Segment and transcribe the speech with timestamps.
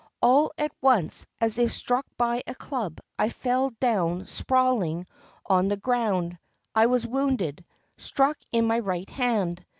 [0.19, 5.05] All at once, as if struck by a club, I fell down sprawling
[5.45, 6.39] on the ground.
[6.73, 7.63] I was wounded,
[7.99, 9.63] struck in my right hand.